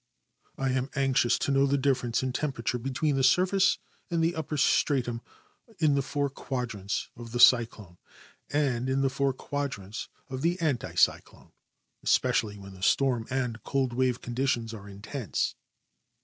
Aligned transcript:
I 0.57 0.71
am 0.71 0.89
anxious 0.95 1.37
to 1.37 1.51
know 1.51 1.67
the 1.67 1.77
difference 1.77 2.23
in 2.23 2.33
temperature 2.33 2.79
l)etween 2.79 3.13
the 3.13 3.23
surface 3.23 3.77
and 4.09 4.23
the 4.23 4.35
upper 4.35 4.57
stratum 4.57 5.21
in 5.77 5.93
the 5.93 6.01
four 6.01 6.27
quadrants 6.27 7.09
of 7.15 7.33
the 7.33 7.39
cyclone 7.39 7.99
and 8.49 8.89
in 8.89 9.01
the 9.01 9.11
four 9.11 9.31
quadrants 9.31 10.07
of 10.27 10.41
the 10.41 10.59
anti 10.59 10.95
cyclone, 10.95 11.51
especially 12.01 12.57
when 12.57 12.73
the 12.73 12.81
storm 12.81 13.27
and 13.29 13.61
cold 13.61 13.93
wave 13.93 14.21
conditions 14.21 14.73
are 14.73 14.89
intense. 14.89 15.53